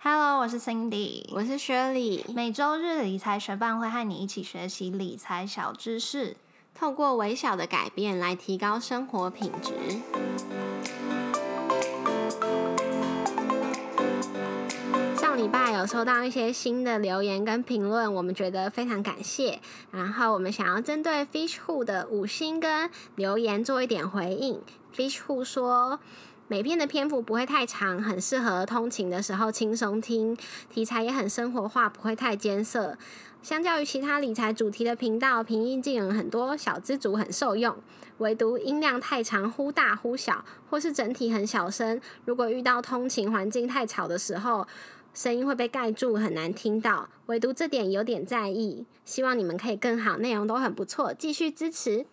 [0.00, 2.22] Hello，我是 Cindy，我是 Shirley。
[2.32, 6.36] 每周日理财学伴会和你一起学习理财小知识，
[6.72, 9.72] 透过微小的改变来提高生活品质。
[15.16, 19.58] 上礼拜有收到一些新的留言跟评论，我们觉得非常感谢。
[19.90, 24.62] 然后我们想要针对 Fish Who 的五星跟留言做一点回应。
[24.94, 25.98] Fish Who 说。
[26.50, 30.34] 每篇的篇幅不会太长，很适合通勤的时候轻松听，
[30.72, 32.96] 题材也很生活化，不会太艰涩。
[33.42, 37.76] 相较于其他理财主题的频道，平易近人很多，小资族很受用。
[38.16, 42.00] 唯独音量太长，忽大忽小，或是整体很小声。
[42.24, 44.66] 如果遇到通勤环境太吵的时候，
[45.12, 47.10] 声音会被盖住，很难听到。
[47.26, 52.06] 唯独这点有点在意，希望你们可以更好，内容都很不错，继续支持。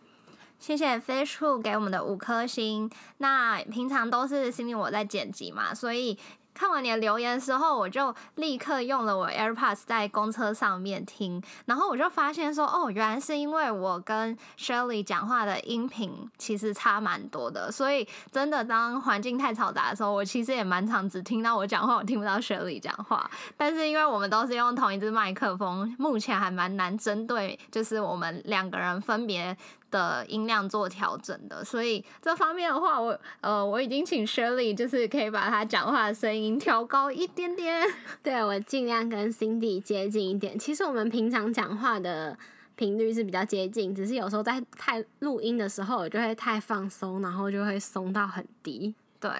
[0.60, 2.90] 谢谢 Facebook 给我们的五颗星。
[3.18, 6.18] 那平常都是 Cindy 我在剪辑嘛，所以。
[6.58, 23.30] 看完你的留言之后，我就立刻用了我 AirPods 在公车上面听，然后我就发现说，哦，原来是因为我跟 Shirley 讲话的音频其实差蛮多的，所以真的当环境太嘈杂的时候，我其实也蛮常只听到我讲话，我听不到 Shirley 讲话。
[23.58, 29.58] 但是因为我们都是用同一支麦克风，目前还蛮难针对，就是我们两个人分别。
[29.92, 37.82] 的音量做调整的，所以这方面的话，我呃我已经请 Shirley 就是可以把他讲话的声音调高一点点，
[38.22, 40.58] 对我尽量跟 Cindy 接近一点。
[40.58, 42.38] 其实我们平常讲话的
[42.76, 48.94] 频率是比较接近，只是有时候在太录音的时候，我就会太放松，然后就会松到很低。
[49.20, 49.32] 对。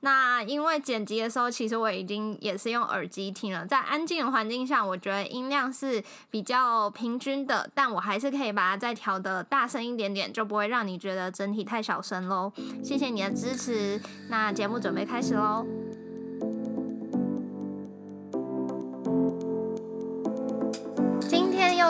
[0.00, 12.52] 那因为剪辑的时候，其实我已经也是用耳机听了，在安静的环境下，我觉得音量是比较平均的，但我还是可以把它再调的大声一点点，就不会让你觉得整体太小声喽。
[12.82, 15.64] 谢谢你的支持，那节目准备开始喽。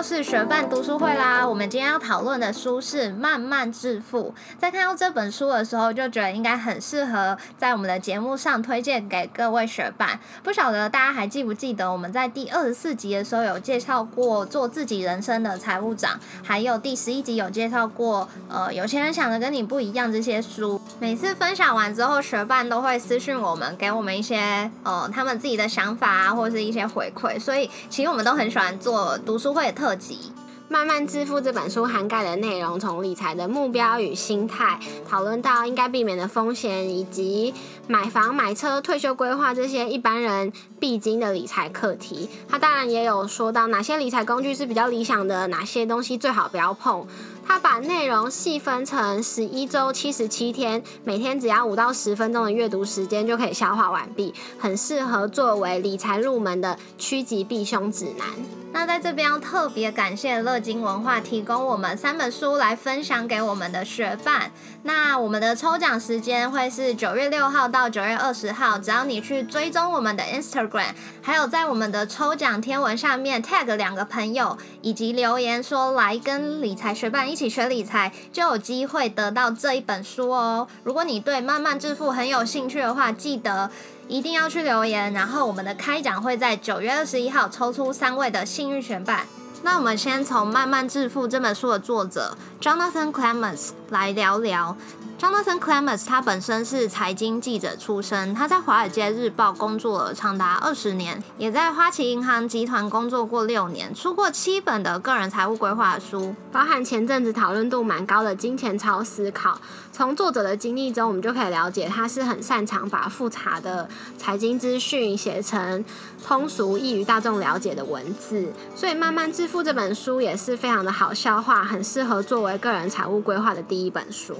[0.04, 1.48] 是学伴读书会啦！
[1.48, 4.34] 我们今天要讨论的书是《慢慢致富》。
[4.60, 10.20] 在看到这本书的时候，就觉得应该很适合在我们的节目上推荐给各位学伴。
[10.42, 16.12] 不晓得大家还记不记得，我们在第二十四集的时候有介绍过《做自己人生的财务长》，
[16.42, 20.78] 还有第十一集有介绍过呃有钱人想的跟你不一样这些书。
[21.00, 27.40] 每次分享完之后，学伴都会私讯我们，给我们一些呃他们自己的想法啊，或者是一些回馈。
[27.40, 29.84] 所以其实我们都很喜欢做读书会的。
[29.84, 30.14] 特辑
[30.66, 37.52] 《慢慢致富》这本书涵盖的内容，从理财的目标与心态，讨论到应该避免的风险，以及
[37.86, 40.50] 买房、买车、退休规划这些一般人
[40.80, 42.28] 必经的理财课题。
[42.48, 47.06] 他当然也有说到哪些理财工具是比较理想的，哪些东西最好不要碰。
[47.46, 58.63] 他把内容细分成十一周七十七天，每天只要五到十分钟的阅读时间就可以消化完毕，很适合作为理财入门的趋吉避凶指南。
[58.74, 64.50] 那在这边要特别感谢乐金文化提供我们三本书来分享给我们的学伴。
[64.82, 70.88] 那我们的抽奖时间会是九月六号到九月二十号，只要你去追踪我们的 Instagram，
[71.22, 80.66] 还有在我们的抽奖天文下面 tag 两个朋友，以及留言说来跟理财学伴一起学理财，就有机会得到这一本书哦。
[80.82, 83.70] 如果你对慢慢致富很有兴趣的话，记得。
[84.06, 89.26] 一定要去留言，然后我们的开奖会在九月二十一号抽出三位的幸运选办。
[89.62, 94.76] 那我们先从《慢慢致富》这本书的作者 Jonathan Clements 来聊聊。
[95.16, 109.52] Jonathan Clements 他本身是财经记者出身，他在《华尔街日报》工作了长达二十年，也在花旗银行集团工作过六年，出过七本的个人财务规划书，包含前阵子讨论度蛮高的《金钱超思考》。
[109.92, 113.88] 从作者的经历中，我们就可以了解他是很擅长把复杂的
[114.18, 115.84] 财经资讯写成
[116.26, 124.34] 通俗易于大众了解的文字，所以《慢慢致富》这本书也是非常的好消化，很适合作为个人财务规划的第一一本书。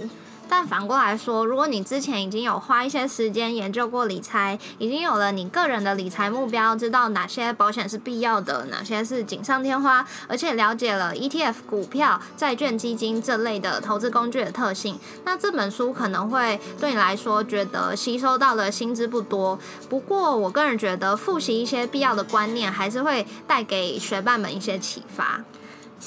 [0.47, 19.59] 但反过来说，如果你之前已经有花一些时间研究过理财，已经有了你个人的理财目标，知道哪些保险是必要的，哪些是锦上添花，而且了解了 ETF、股票、债券、基金这类的投资工具的特性，那这本书可能会对你来说觉得吸收到的薪资不多。
[19.89, 25.43] 不过，我个人觉得复习一些必要的观念，还是会带给学伴们一些启发。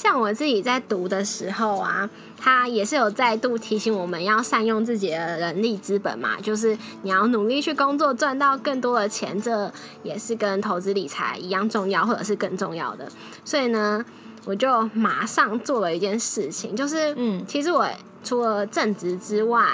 [0.00, 2.08] 像我自己在读的时候啊，
[2.38, 9.68] 他也是有再度提醒我们要善用自己的人力资本嘛，就是你要努力去工作，赚到更多的钱，这
[10.04, 13.08] 也是跟投资理财一样重要，或者是更重要的。
[13.44, 14.04] 所以呢，
[14.44, 17.84] 我就马上做了一件事情，就是嗯，其实我
[18.22, 19.64] 除了正职之外。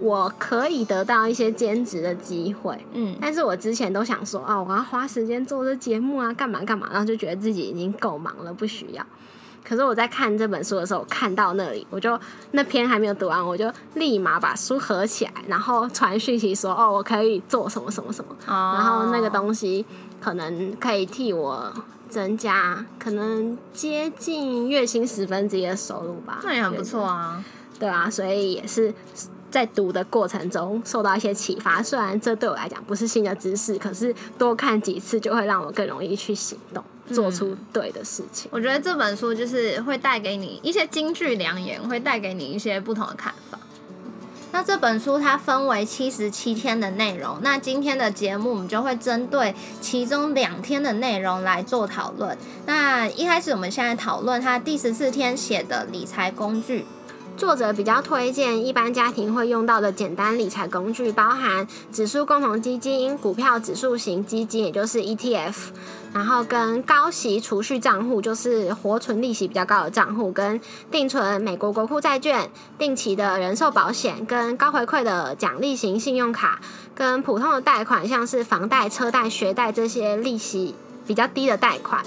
[0.00, 9.04] 我可以得到一些兼职的机会，嗯，但是我之前都想说，啊，我要花时间做这节目啊，干嘛干嘛，然后就觉得自己已经够忙了，不需要。
[9.62, 12.18] 可是我在看这本书的时候，看到那里，我就
[12.52, 18.72] 那篇还没有读完，我就立马把书合起来，然后传讯息说，哦，我可以做什么什么什么，哦。
[18.74, 19.84] 然后那个东西
[20.18, 21.70] 可能可以替我
[22.08, 27.44] 增加可能接近月薪十分之一的收入吧，那也很不错啊。
[27.78, 28.92] 对啊，所以也是
[29.50, 31.82] 在读的过程中受到一些启发。
[31.82, 36.82] 虽然这对我来讲不是新的知识，可是多看几次就会让我更容易去行动，
[37.12, 38.48] 做出对的事情。
[38.52, 43.58] 我觉得这本书就是会带给你一些金句良言，会带给你一些不同的看法。
[44.52, 52.36] 那这本书它分为七十七天的内容，那今天的节目我们就会针对其中两天的内容来做讨论。
[52.66, 56.84] 那一开始我们现在讨论它第十四天写的理财工具。
[57.36, 65.54] 作者比较推荐一般家庭会用到的简单理财工具，包含指数共同基金、股票指数型基金，也就是 ETF，
[66.12, 70.60] 然后跟高息储蓄账户，就是活存利息比较高的账户，跟
[70.90, 76.60] 定存美国国库债券、定期的人寿保险，跟高回馈的奖励型信用卡，
[76.94, 80.74] 跟普通的贷款，像是房贷、车贷、学贷这些利息
[81.06, 82.04] 比较低的贷款。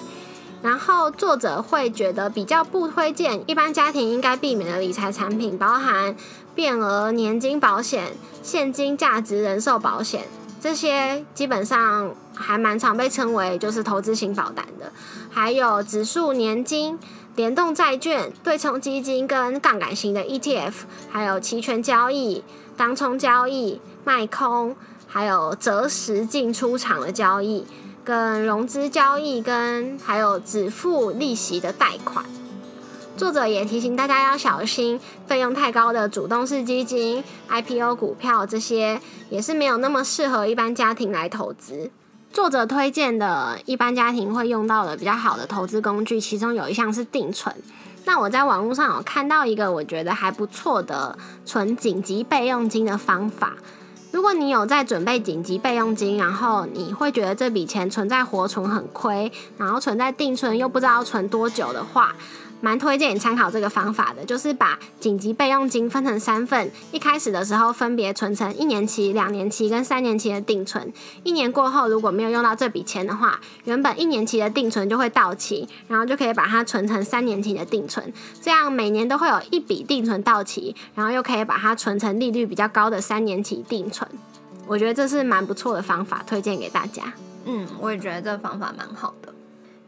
[0.63, 6.15] 然后作者会觉得比较不推荐一般家庭应该避免的理财产品，包含
[6.56, 10.24] 变额年金保险、现金价值人寿保险
[10.62, 14.94] 这些，基本上还蛮常被称为就是投资型保单的，
[15.30, 16.98] 还有指数年金、
[17.36, 20.74] 联动债券、对冲基金跟杠杆型的 ETF，
[21.12, 22.42] 还有期权交易、
[22.77, 24.77] 当冲交易、卖空，
[25.07, 27.65] 还有择时进出场的交易。
[28.03, 32.25] 跟融资交易，跟还有只付利息的贷款。
[33.15, 41.91] 作者也提醒大家要小心费用太高的主动式基金、IPO 股票这些，也是没有那么适合一般家庭来投资。
[42.31, 47.55] 作者推荐的一般家庭会用到的比较好的投资工具，其中有一项是定存。
[48.05, 53.53] 那我在网络上有看到一个我觉得还不错的存紧急备用金的方法。
[54.13, 62.15] 如果你有在准备紧急备用金，然后你会觉得这笔钱存在活存很亏，然后存在定存又不知道存多久的话，
[62.63, 70.94] 蛮推荐你参考这个方法的，就是把紧急备用金分成三份，一开始的时候分别存成一年期、两年期跟三年期的定存。
[71.24, 84.10] 一年过后如果没有用到这笔钱的话，原本一年期的定存就会到期，然后就可以把它存成三年期的定存，这样每年都会有一笔定存到期，然后又可以把它存成利率比较高的三年期定存。
[84.65, 87.12] 我觉得这是蛮不错的方法，推荐给大家。
[87.44, 89.33] 嗯，我也觉得这方法蛮好的。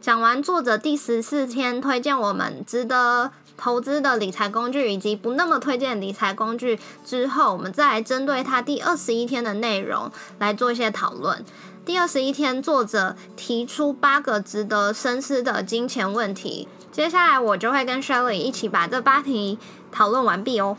[0.06, 10.08] 讲完作者第十四天推荐我们值得投资的理财工具，以及不那么推荐理财工具之后，我们再来针对他第二十一天的内容
[10.38, 11.44] 来做一些讨论。
[11.84, 16.68] 第二十一天，作者提出八个值得深思的金钱问题。
[16.92, 19.58] 接下来，我就会跟 Shelly 一起把这八题
[19.90, 20.76] 讨论完毕哦。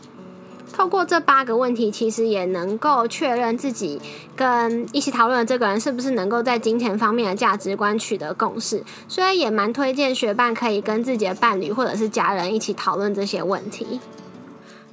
[0.72, 4.00] 透过这八个问题，其实也能够确认自己
[4.36, 8.82] 跟一起讨论的这个人是不是能够在金钱方面的价值观取得共识。
[9.08, 13.98] 所以也蛮推荐学伴可以跟自己的伴侣或者是家人一起讨论这些问题。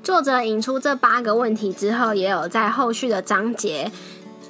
[0.01, 3.91] 作者引出这八个问题之后，也有在后续的章节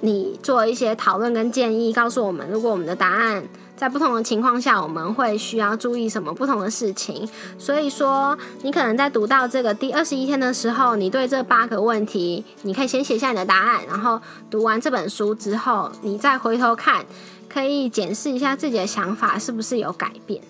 [0.01, 3.44] 你做一些讨论跟建议，告诉我们如果我们的答案。
[3.75, 7.28] 在不同的情况下，我们会需要注意什么不同的事情？
[7.59, 17.06] 所以说，你可能在读到这个第二十一天的时候，你对这八个问题，你可以先写下你的答案，然后读完这本书之后，你再回头看，
[17.49, 20.42] 可以检视一下自己的想法是不是有改变。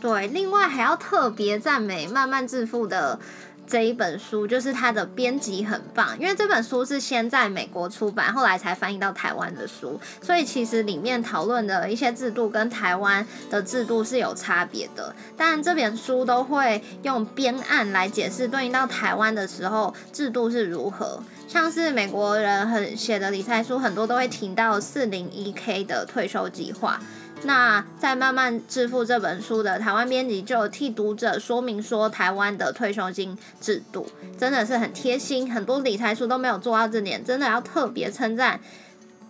[0.00, 3.18] 对，另外还要特别赞美《慢慢致富》的。
[3.66, 15.14] 这一本书就是它的编辑很棒，因为这本书是先在美国出版，后来才翻译到台湾的书，所以其实里面讨论的一些制度跟台湾的制度是有差别的。
[15.36, 21.22] 但，这本书都会用编案来解释对应到台湾的时候制度是如何。
[21.48, 27.00] 像是美国人很写的理财书，很多都会提到四零一 K 的退休计划。
[27.42, 38.58] 那在《慢慢致富》这本书的台湾编辑就替读者说明说，台湾的退休金制度真的是很贴心，很多理财书都没有做到这点，真的要特别称赞《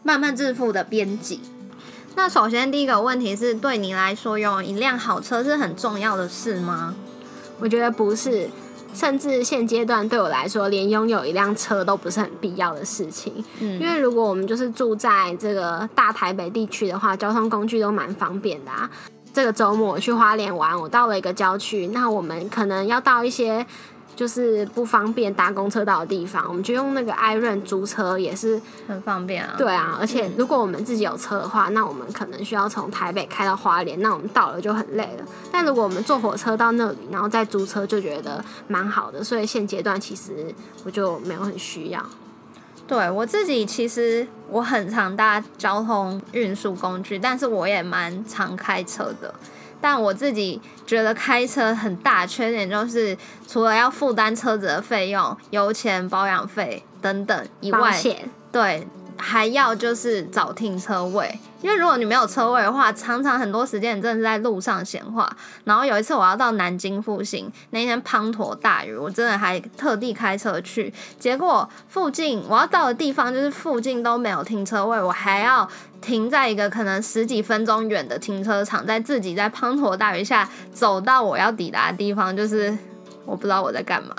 [0.03, 1.41] 慢慢致富》的编辑。
[2.15, 6.95] 那首先第一个问题是对你来说，拥有一辆好车是很重要的事吗？
[7.59, 8.49] 我觉得不是。
[8.97, 13.45] 甚至现阶段对我来说，连拥有一辆车都不是很必要的事情。
[13.61, 18.91] 嗯，因为如果我们就是住在这个大台北地区的话，交通工具都蛮方便的啊。
[19.35, 23.67] 这个周末我去花莲玩，我到了一个郊区，那我们可能要到一些
[24.17, 29.55] 就是不方便搭公车到的地方，我们就用那个 iRun 租车也是很方便啊。
[29.59, 35.25] 对啊，而且如果我们自己有车的话，那我们可能需要从台北开到花莲，那我们到了就很累了。
[35.53, 39.23] 但如果我们坐火车到那里，然后再租车，就觉得蛮好的。
[39.23, 40.55] 所以现阶段其实
[40.85, 42.03] 我就没有很需要。
[42.89, 49.35] 对我自己，其实我很常搭交通运输工具，但是我也蛮常开车的。
[49.81, 53.17] 但我自己觉得开车很大缺点就是，
[53.47, 57.93] 除了要负担车子的费用、油钱、保养费等等以外，
[58.51, 58.87] 对，
[59.17, 61.39] 还要就是找停车位。
[61.63, 65.29] 因为如果你没有车位的话，常常很多时间你真的是在路上闲话。
[65.65, 75.69] 然后有一次我要到南京复兴，那天滂沱大雨，我真的还特地开车去，结果附近我要到的地方就是附近都没有停车位，我还要
[76.01, 82.77] 停在一个可能十几分钟远的停车场，在自己在滂沱大雨下走到我要抵达的地方，就是
[83.25, 84.15] 我不知道我在干嘛。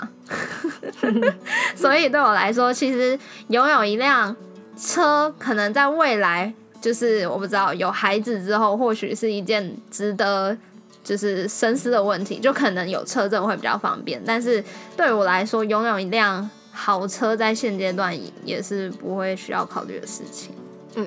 [1.74, 4.36] 所以对我来说，其实拥有一辆
[4.80, 6.54] 车，可能在未来。
[6.80, 10.56] 就是我不知道有孩子之后，或许是一件值得
[11.02, 12.38] 就是深思的问题。
[12.38, 14.62] 就可能有车证会比较方便，但是
[14.96, 20.52] 对我来说，拥有一辆好车在现阶段也是不会需要考虑的事情。
[20.94, 21.04] 嗯，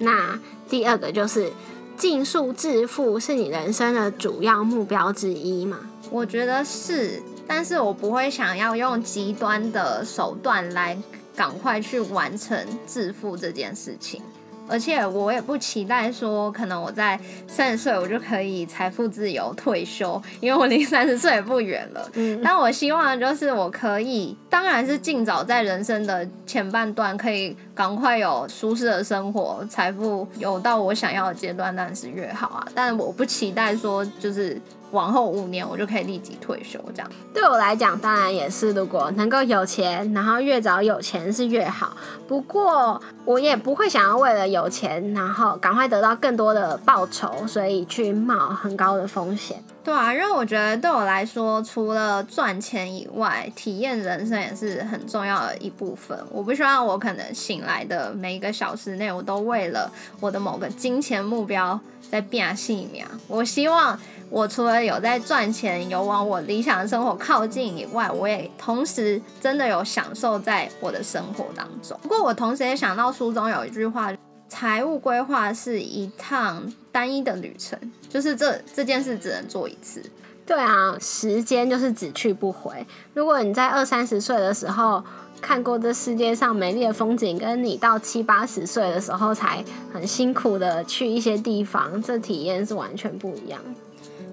[0.00, 0.36] 那
[0.68, 1.52] 第二个就是
[1.96, 5.78] 尽速致富是你人生的主要目标之一吗？
[6.10, 10.98] 我觉得是，但是我不会想要用极端的手段来
[11.34, 14.22] 赶快去完成致富这件事情。
[14.68, 22.08] 而且我也不期待说，可能我在三十岁我就可以财富自由退休，因为我离三十岁也不远了。
[22.14, 32.66] 嗯，但我希望就是我可以，当然是尽早在人生的前半段可以赶快有舒适的生活，财富有到我想要的阶段，当然是越好啊。
[32.72, 34.58] 但我不期待说就是。
[34.92, 41.96] 往后五年我就可以立即退休，这样对我来讲当然也是，如果能够有钱，然后越早有钱是越好。
[42.28, 49.62] 不过我也不会想要为了有钱，然后赶快得到更多的报酬，所以去冒很高的风险。
[49.82, 56.16] 对啊，因为我觉得对我来说，除了赚钱以外，体验人生也是很重要的一部分。
[56.30, 61.78] 我不希望我可能醒来的每一个小时内，我都为了我的某个金钱目标
[62.10, 63.06] 在变细苗。
[63.26, 63.98] 我希望。
[64.32, 71.94] 我除了有在赚钱，有往我理想的生活靠近以外，我也同时真的有享受在我的生活当中。
[72.02, 74.10] 不过，我同时也想到书中有一句话：
[74.48, 80.02] 财务规划是一趟单一的旅程，就是这这件事只能做一次。
[80.46, 82.72] 对啊，时间就是只去不回。
[83.12, 85.04] 如果你在二三十岁的时候
[85.42, 89.62] 看过这世界上美丽的风景，跟你到七八十岁的时候才
[89.92, 93.60] 很辛苦的去一些地方，这体验是完全不一样。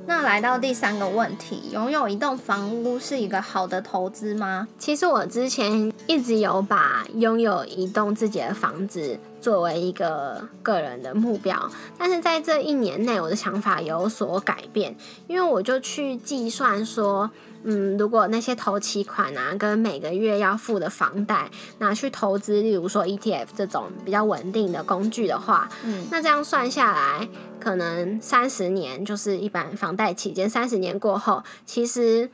[0.09, 4.67] 那来到第三个问题，拥有一栋房屋是一个好的投资吗？
[4.79, 14.95] 其实我之前一直有把拥有一栋自己的房子作为一个个人的目标，但是在这一年内，我的想法有所改变，
[15.27, 17.29] 因为我就去计算说。
[17.61, 27.27] 嗯，如果那些投期款啊，跟每个月要付的房贷拿去投资，例如说 ETF 这种比较稳定的工具的话，嗯，那这样算下来，
[27.59, 32.29] 可能三十年就是一般房贷期间，三十年过后，其实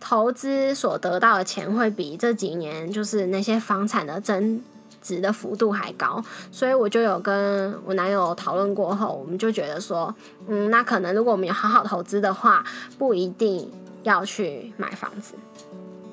[0.00, 4.62] 投资所得到的钱会比这几年就是那些房产的增
[5.02, 10.14] 值的幅度还高，所以我就有跟我男友讨论过后，我们就觉得说，
[10.48, 12.64] 嗯，那可能如果我们有好好投资的话，
[12.98, 13.70] 不一定。
[14.02, 15.34] 要去买房子，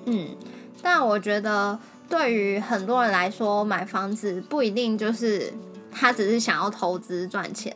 [0.07, 0.35] 嗯，
[0.81, 1.79] 但我觉得
[2.09, 5.53] 对于很多人来说，买房子不一定就是
[5.89, 7.73] 他只是想要投资赚钱，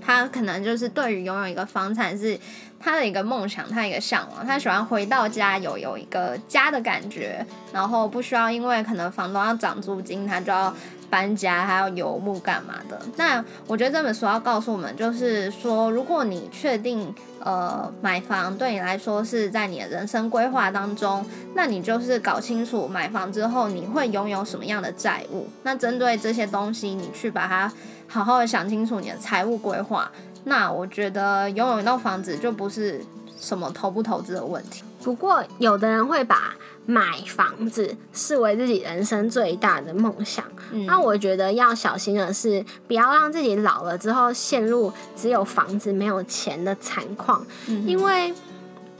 [0.00, 2.40] 他可能就是对于拥有一个房产是
[2.84, 10.74] 他的一个梦想，他一个向往，他喜欢回到家有有一个家的感觉，然后不需要因为可能房东要涨租金，他就要。
[11.10, 13.00] 搬家还要游牧干嘛的？
[13.14, 21.24] 那我觉得这本书要告诉我们，就是说，如果你确定呃买房对你来说是在你的人生规划当中，
[21.54, 25.48] 那你就是搞清楚买房之后你会拥有什么样的债务。
[25.62, 27.72] 那针对这些东西，你去把它
[28.08, 30.10] 好好的想清楚你的财务规划。
[30.44, 33.04] 那我觉得拥有一栋房子就不是
[33.38, 34.82] 什么投不投资的问题。
[35.02, 36.54] 不过有的人会把
[36.86, 40.44] 买房子视为自己人生最大的梦想，
[40.86, 47.44] 那我觉得要小心的是，不要让自己老了之后陷入只有房子没有钱的惨况。
[47.86, 48.32] 因为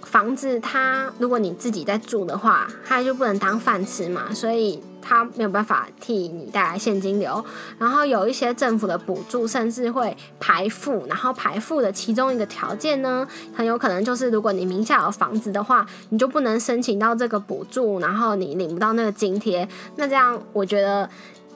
[0.02, 7.44] 房子它如果你自己在住的话，它就不能当饭吃嘛，所以它没有办法替你带来现金流。
[7.78, 11.04] 然后有一些政府的补助，甚至会排付。
[11.06, 19.68] 然后排付的其中一个条件呢，很有可能就是如果你名下有房子的话，你就不能申请到这个补助，然后你领不到那个津贴。
[19.96, 21.08] 那这样，我觉得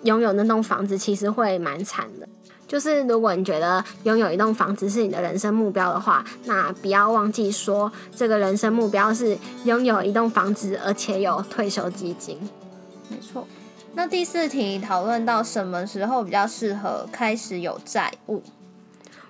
[0.02, 2.28] 拥有那栋房子其实会蛮惨的。
[2.66, 12.38] 就是如果你觉得拥有一栋房子是你的人生目标的话，那不要忘记说，这个人生目标是拥有一栋房子，而且有退休基金。
[13.08, 13.46] 没错。
[13.94, 18.42] 那第四题讨论到什么时候比较适合开始有债务？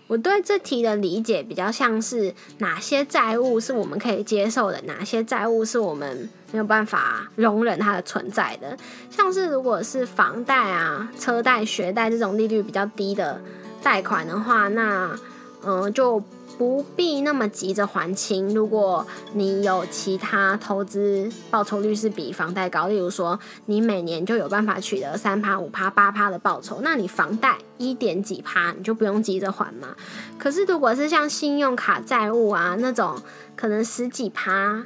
[0.06, 8.76] 我对这题的理解比较像是哪些债务是我们可以接受的，哪些债务是我们没有办法容忍它的存在的。
[9.11, 13.40] 像是如果是房贷啊、车贷、学贷这种利率比较低的
[13.82, 15.16] 贷款的话，那
[15.64, 16.23] 嗯就。
[16.58, 18.52] 不必那么急着还清。
[18.52, 29.94] 如果你有其他投资报酬率是比房贷高，例如说你每年就有办法取得三趴、五趴、八趴的报酬，那你房贷一点几趴你就不用急着还嘛。
[30.36, 33.16] 可是如果是像信用卡债务啊那种
[33.54, 34.82] 可能十几趴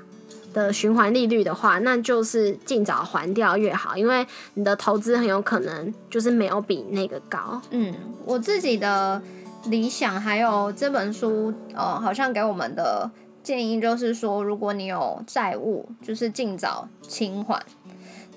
[0.53, 7.59] 的循环利率的话，那就是尽早还掉越好，因为你的投资很有可能就是没有比那个高。
[7.71, 7.95] 嗯，
[8.27, 9.23] 我自己的。
[9.67, 13.11] 理想还有这本书，呃，好像给我们的
[13.43, 17.63] 建议就是说，如果你有债务，就是尽早清还。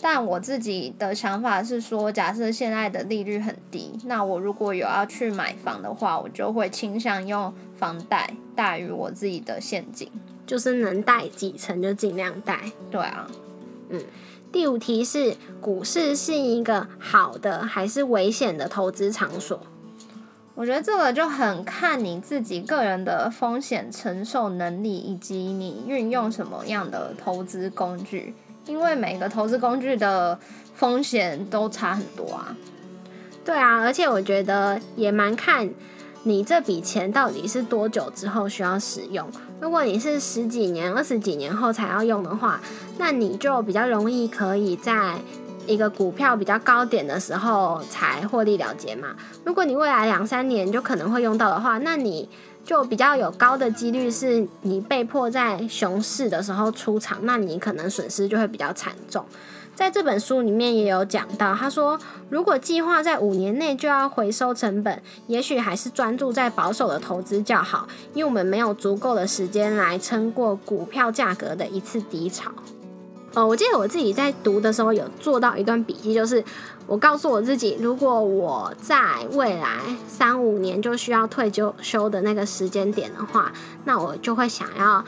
[0.01, 10.11] 但我自己的想法是说，假设现在的利率很低，那我如果有要去买房的话，我就会倾向用房贷大于我自己的现金，
[10.45, 12.59] 就是能贷几成就尽量贷。
[12.91, 13.27] 对啊，
[13.89, 14.01] 嗯。
[14.51, 19.59] 第五题是：股市是一个好的还是危险的投资场所？
[20.55, 28.33] 我觉得这个就很看你自己个人的风险承受能力，以及你运用什么样的投资工具，
[28.65, 30.39] 因为每个投资工具的
[30.73, 32.55] 风险都差很多啊。
[33.43, 35.69] 对啊，而且我觉得也蛮看
[36.23, 39.29] 你这笔钱到底是多久之后需要使用。
[39.59, 42.61] 如果你是十几年、二十几年后才要用的话，
[42.97, 45.19] 那你就比较容易可以在。
[45.67, 49.15] 一个股票比较高点的时候才获利了结嘛。
[49.43, 52.27] 如果你未来两三年就可能会用到的话，那你
[52.63, 59.25] 就比较有高的几率是你被迫在熊市的时候出场，那你可能损失就会比较惨重。
[59.75, 61.99] 在这本书里面也有讲到，他说
[62.29, 72.49] 如果计划在五年内就要回收成本，也许还是专注在保守的投资较好，因为我们没有足够的时间来撑过股票价格的一次低潮。
[73.35, 76.41] 呃，我记得我自己在读的时候有做到一段笔记，就是
[76.87, 78.97] 我告诉我自己，如果我在
[79.33, 83.51] 未来三五年就需要退休休的那个时间点的话，
[83.83, 85.03] 那我就会想要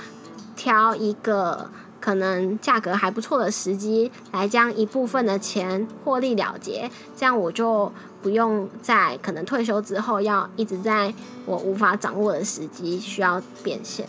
[0.58, 1.70] 挑一个
[2.02, 7.90] 可能价格还不错的时机，来将一部分的钱获利了结，这样我就
[8.22, 11.14] 不用在可能退休之后要一直在
[11.46, 14.06] 我无法掌握的时机需要变现。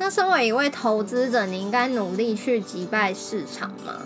[0.00, 3.96] 那身为一位投资者，你应该努力去击败市场吗？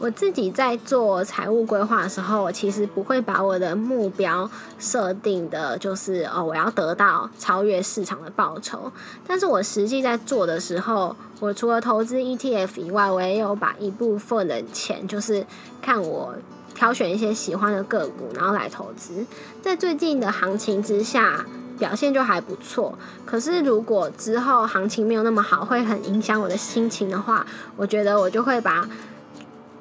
[0.00, 8.90] 我自己在做财务规划的时候，我其实不会把我的目标设定的，就是哦，我要得到超越市场的报酬。
[9.24, 15.46] 但是我实际在做的时候，我除了投资 ETF 以外，我也有把一部分的钱，就是
[15.80, 16.34] 看我
[16.74, 19.24] 挑选一些喜欢的个股，然后来投资。
[19.62, 21.46] 在最近的行情之下。
[21.82, 27.44] 表现就还不错，可是如果之后行情没有那么好，会很影响我的心情的话，
[27.76, 28.88] 我觉得我就会把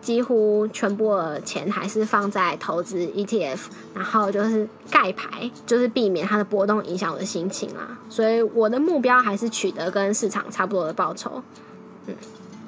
[0.01, 3.59] 几乎全部的钱还是放在投资 ETF，
[3.93, 7.99] 然后就是盖牌，就是避免它的波动影响我的心情啦。
[8.09, 11.43] 所以我的目标还是取得跟市场差不多的报酬。
[12.07, 12.15] 嗯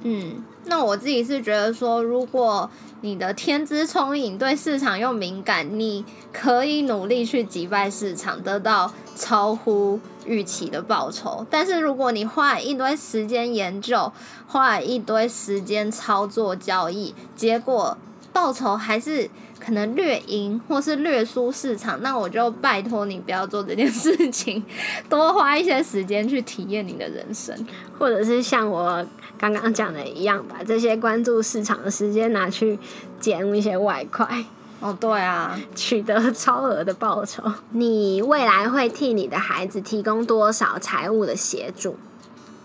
[0.04, 2.70] 嗯，那我自己是觉得说，如果
[3.04, 8.94] 你的天资聪颖，对市场又敏感，你可以努力去击败市场，得到。
[9.16, 14.12] 超乎预期的报酬，但是如果你花一堆时间研究，
[14.48, 17.96] 花一堆时间操作交易，结果
[18.34, 19.30] 报酬还是
[19.64, 24.62] 可能略赢或是略输市场，那我就拜托你不要做这件事情，
[25.08, 27.56] 多花一些时间去体验你的人生，
[27.98, 29.06] 或者是像我
[29.38, 32.78] 刚刚讲的一样，把这些关注市场的时间拿去
[33.20, 34.44] 捡一些外快。
[34.82, 37.42] 哦，对啊，取得超额的报酬。
[37.70, 41.96] 你未来会替你的孩子提供多少财务的协助？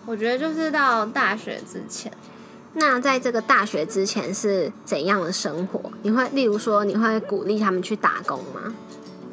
[0.04, 2.10] 我觉得就是到大学之前。
[2.74, 5.80] 那在这个大学之前是怎样的生活？
[6.02, 8.74] 你会，例如说，你会鼓励他们去打工吗？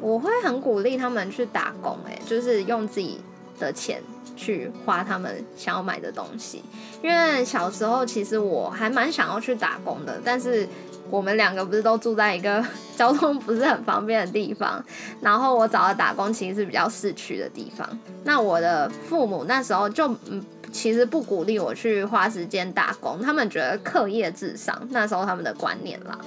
[0.00, 3.20] 我会很鼓励他们去打工，哎，就是用自己
[3.58, 4.02] 的钱
[4.36, 6.62] 去花他们想要买的东西。
[7.02, 10.68] 因为小时候其实我还蛮想要去打工的，但是。
[11.08, 12.60] 我们两个不是都住在一个
[12.96, 14.84] 交通不是很方便的地方，
[15.20, 17.88] 然后我找的打工其实是比较市区的地方。
[18.24, 20.44] 那我的父母那时候就嗯，
[20.76, 26.18] 其实不鼓励我去花时间打工，他们觉得课业至上，那时候他们的观念啦。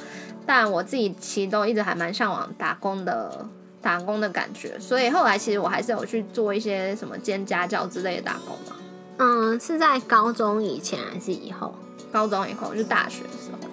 [0.46, 3.46] 但我自己其实都一直还蛮向往打工的。
[3.82, 8.76] 打工的感觉，所以后来其实我还是有去做一些什么兼家教之类的打工嘛。
[9.20, 11.74] 嗯，是在高中以前还是以后？
[12.12, 13.70] 高中以后就大学的时候。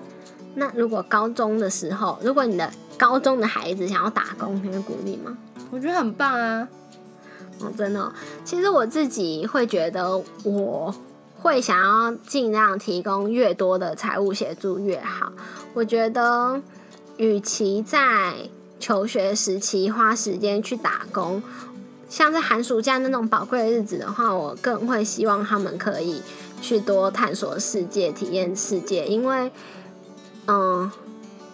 [0.55, 5.37] 那如果高中的时候，如果你的高中的孩子想要打工，你会鼓励吗？
[5.73, 6.69] 我觉得很棒啊。
[7.61, 8.13] 哦，真的。
[8.45, 10.95] 其实我自己会觉得，我
[11.39, 15.33] 会想要尽量提供越多的财务协助越好。
[15.75, 16.61] 我觉得，
[17.17, 18.35] 与其在
[18.79, 21.43] 求学时期花时间去打工，
[22.09, 26.21] 像在寒暑假那种宝贵的日子的话，我更会希望他们可以
[26.61, 29.07] 去多探索世界、体验世界。
[29.07, 29.51] 因为，
[30.47, 30.91] 嗯，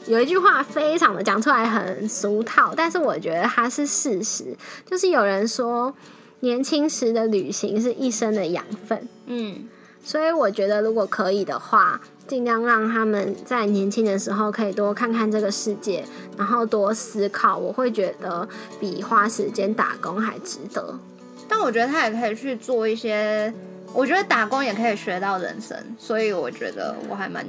[0.07, 5.95] 有一句话非常的讲出来很俗套，但是我觉得它是事实，就是有人说，
[6.41, 9.09] 年轻时的旅行是一生的养分。
[9.27, 9.69] 嗯，
[10.05, 12.01] 所以我觉得如果可以的话。
[12.25, 16.05] 尽量让他们在年轻的时候可以多看看这个世界，
[16.39, 17.59] 然后多思考。
[17.59, 18.49] 我会觉得
[18.81, 20.95] 比花时间打工还值得。
[21.49, 23.53] 但我觉得他也可以去做一些，
[23.93, 27.45] 我觉得打工也可以学到人生，所以我觉得我还蛮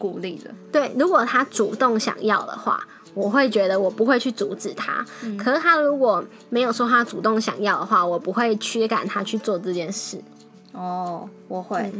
[0.00, 0.50] 鼓励的。
[0.72, 2.82] 对，如果他主动想要的话，
[3.12, 5.04] 我会觉得我不会去阻止他。
[5.36, 10.18] 可是他如果没有说他主动想要的话，我不会驱赶他去做这件事。
[10.72, 11.92] 哦，我会。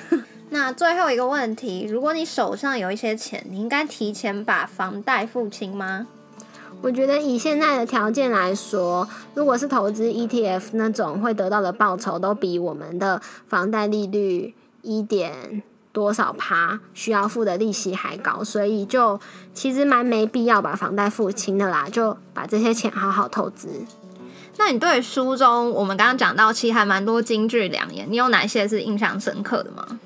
[0.50, 6.06] 那最后一个问题，如果你手上有一些钱，你应该提前把房贷付清吗？
[6.80, 15.62] 我觉得以现在的条件来说，如果是投资 ETF 那种，会得到的报酬都比我们的房贷利率一点
[15.98, 19.18] 多少趴需要付的利息还高，所以就
[19.52, 23.68] 其实蛮没必要把房贷付清的啦，就把这些钱好好投资。
[24.58, 29.98] 那你对书中我们刚刚讲到，其实还蛮多金句良言，你有哪些是印象深刻的吗？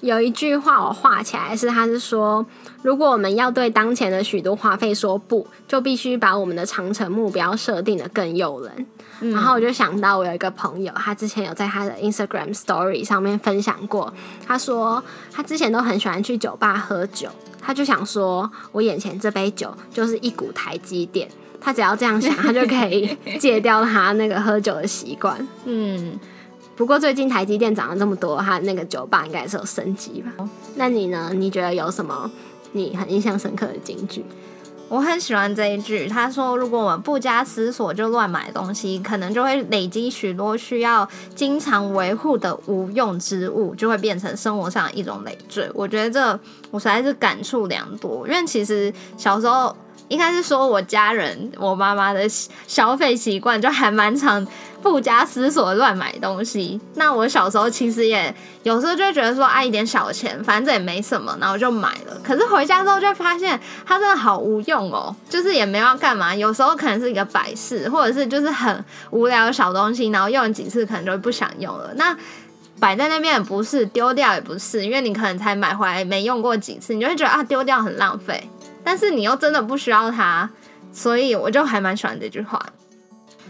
[0.00, 2.44] 有一句话我画起来是，他是说，
[2.82, 8.86] 如果我们要对当前的许多花费说不，就必须把我们的长程目标设定的更诱人。
[9.30, 14.10] 然后我就想到，我有一个朋友，他之前有在他的 Instagram Story 上面分享过，
[14.46, 17.28] 他说他之前都很喜欢去酒吧喝酒，
[17.60, 21.28] 他就想说，我眼前这杯酒就是一股台积电，
[21.60, 25.46] 他只要这样想，他就可以 戒掉他那个喝酒的习惯。
[25.66, 26.18] 嗯。
[26.80, 30.32] 不过最近台积电涨了这么多，它那个酒吧应该是有升级吧？
[30.76, 31.30] 那你呢？
[31.34, 32.30] 你觉得有什么
[32.72, 34.24] 你很印象深刻的金句？
[34.88, 46.40] 我很喜欢这一句，他说：“如果我们不加思索就乱买东西，可能就会累积许多需要经常维护的无用之物，就会变成生活上的一种累赘。”我觉得这
[46.70, 49.76] 我实在是感触良多，因为其实小时候。
[50.10, 52.28] 应该是说，我家人我妈妈的
[52.66, 54.44] 消费习惯就还蛮常
[54.82, 56.80] 不加思索乱买东西。
[56.96, 62.20] 那我小时候其实也有时候就会觉得说，啊，一点小钱，反正也没什么，然后就买了。
[62.24, 66.34] 可是回家之后就发现，它真的好无用哦，就是也没要干嘛。
[66.34, 71.88] 有时候可能是一个摆饰，或者是就是很无聊的小东西，然后用了几次可能就不想用了。
[71.94, 72.16] 那
[72.80, 78.50] 摆在那边也不是，丢掉也不是，因为你可能才买回来没用过几次，你就会觉得啊，丢掉很浪费。
[78.90, 80.50] 但是你又真的不需要它，
[80.92, 82.60] 所以我就还蛮喜欢这句话。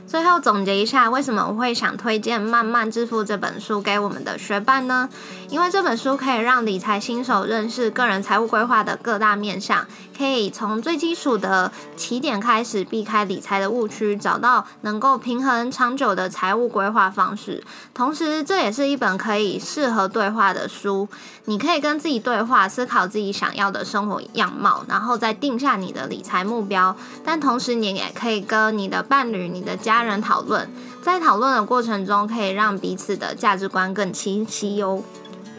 [0.07, 5.09] 最后总结一下，为什么我会想推荐《慢慢致富》这本书给我们的学伴呢？
[5.51, 9.87] 因为这本书可以让理财新手认识个人财务规划的各大面向，
[10.17, 17.63] 可以从最基础的起点开始，避开理财的误区，找到能够平衡长久的财务规划方式。
[17.93, 21.09] 同时，这也是一本可以适合对话的书。
[21.47, 26.95] 你可以跟自己对话，思考自己想要的生活样貌，然后再定下你的理财目标。
[27.25, 30.01] 但同时，你也可以跟你的伴侣、你的家。
[30.01, 30.67] 人讨论，
[31.03, 35.05] 在讨论的过程中，可以让彼此的价值观更清晰哟。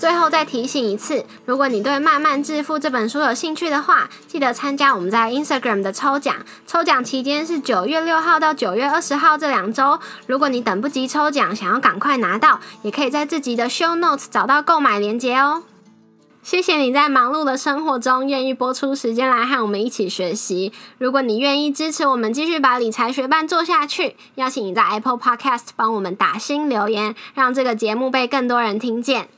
[0.01, 6.37] 最后再提醒一次，如果你对《慢慢致富》这本书有兴趣的话，记得参加我们在 Instagram 的抽奖。
[6.65, 9.99] 抽奖期间是九月六号到九月二十号这两周。
[10.25, 15.61] 如果你等不及抽奖，想要赶快拿到，也可以在自己的 Show Notes 找到购买链接哦。
[16.41, 20.73] 谢谢你在忙碌的生活中愿意播出时间来和我们一起学习。
[20.97, 29.29] 如果你愿意支持我们继续把理财学伴做下去，邀请你在 Apple Podcast 帮我们打新留言，让这个节目被更多人听见。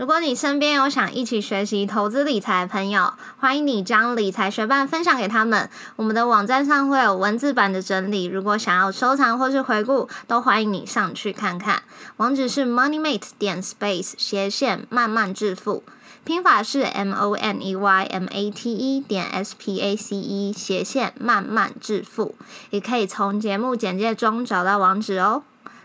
[0.00, 5.68] 如果你身边有想一起学习投资理财的朋友，欢迎你将理财学伴分享给他们。
[5.96, 11.82] 我们的网站上会有文字版的整理，如果想要收藏或是回顾，都欢迎你上去看看。
[12.16, 15.82] 网址是 moneymate 点 space 斜线慢慢致富，
[16.24, 20.50] 拼法是 m o n e y m a t e 点 s p a c e
[20.50, 22.34] 斜线慢慢致富，
[22.70, 25.42] 也可以从节目简介中找到网址哦。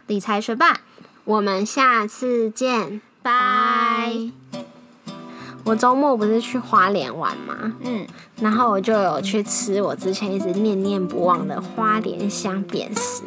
[0.07, 0.79] 理财学伴，
[1.25, 4.13] 我们下次见，拜。
[5.63, 7.73] 我周末不是去花莲玩吗？
[7.81, 8.05] 嗯，
[8.39, 13.23] 然后我就有去吃我之前一直念念不忘的花莲香扁食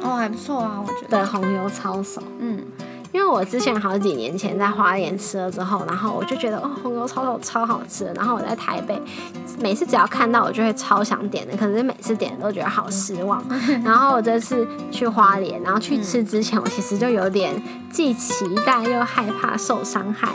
[0.00, 1.18] 哦，还不错啊，我觉得。
[1.18, 2.22] 的红油抄手。
[2.38, 2.62] 嗯，
[3.12, 8.04] 因为我之前好几年前在花莲吃了之后，然后我就觉得哦，红油抄手超好吃。
[8.14, 9.00] 然后我在台北，
[9.60, 13.42] 每次只要看到我就会超想点的，可是每次点都觉得好失望。
[13.84, 20.28] 然后我这次去花莲，然后去吃之前，我其实就有点既期待又害怕受伤害，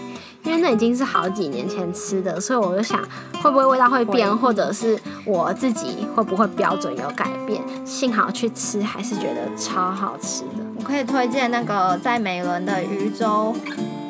[0.44, 3.00] 因为那已经是好几年前吃的，所以我就想
[3.42, 7.64] 会不会味道会变，或者是我自己会不会标准有改变。
[7.86, 10.65] 幸好去吃还是觉得超好吃的。
[10.86, 13.56] 我可以推荐那个在美伦的渔州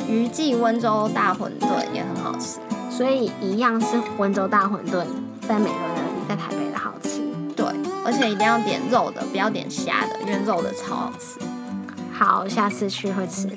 [0.09, 2.59] 渔记温州大馄饨也很好吃。
[2.91, 5.05] 所以一样是温州大馄饨，
[5.47, 7.21] 在美伦的比在台北的好吃。
[7.55, 7.65] 对，
[8.03, 11.39] 而且一定要点肉的，不要点虾的，因为肉的超好吃。
[12.11, 13.47] 好，下次去会吃。